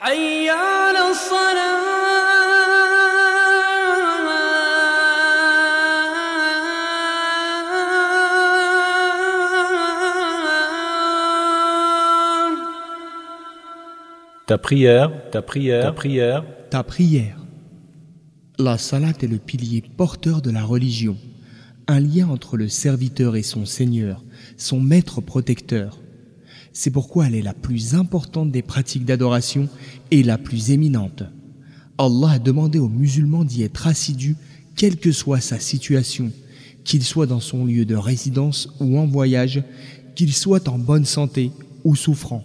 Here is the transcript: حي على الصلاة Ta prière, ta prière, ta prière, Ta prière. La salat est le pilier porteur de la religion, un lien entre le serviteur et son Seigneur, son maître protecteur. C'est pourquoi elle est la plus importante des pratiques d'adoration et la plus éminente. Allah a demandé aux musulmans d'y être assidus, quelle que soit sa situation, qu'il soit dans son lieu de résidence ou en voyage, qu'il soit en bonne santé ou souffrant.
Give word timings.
حي 0.00 0.50
على 0.50 1.10
الصلاة 1.10 1.86
Ta 14.46 14.58
prière, 14.58 15.10
ta 15.32 15.42
prière, 15.42 15.82
ta 15.82 15.92
prière, 15.92 16.44
Ta 16.70 16.84
prière. 16.84 17.38
La 18.60 18.78
salat 18.78 19.12
est 19.20 19.26
le 19.26 19.38
pilier 19.38 19.82
porteur 19.96 20.40
de 20.40 20.52
la 20.52 20.62
religion, 20.62 21.16
un 21.88 21.98
lien 21.98 22.28
entre 22.28 22.56
le 22.56 22.68
serviteur 22.68 23.34
et 23.34 23.42
son 23.42 23.64
Seigneur, 23.64 24.22
son 24.56 24.80
maître 24.80 25.20
protecteur. 25.20 25.98
C'est 26.73 26.91
pourquoi 26.91 27.27
elle 27.27 27.35
est 27.35 27.41
la 27.41 27.53
plus 27.53 27.95
importante 27.95 28.51
des 28.51 28.61
pratiques 28.61 29.05
d'adoration 29.05 29.67
et 30.09 30.23
la 30.23 30.37
plus 30.37 30.71
éminente. 30.71 31.23
Allah 31.97 32.31
a 32.31 32.39
demandé 32.39 32.79
aux 32.79 32.89
musulmans 32.89 33.43
d'y 33.43 33.63
être 33.63 33.87
assidus, 33.87 34.35
quelle 34.75 34.97
que 34.97 35.11
soit 35.11 35.41
sa 35.41 35.59
situation, 35.59 36.31
qu'il 36.83 37.03
soit 37.03 37.27
dans 37.27 37.39
son 37.39 37.65
lieu 37.65 37.85
de 37.85 37.95
résidence 37.95 38.69
ou 38.79 38.97
en 38.97 39.05
voyage, 39.05 39.63
qu'il 40.15 40.33
soit 40.33 40.67
en 40.67 40.79
bonne 40.79 41.05
santé 41.05 41.51
ou 41.83 41.95
souffrant. 41.95 42.43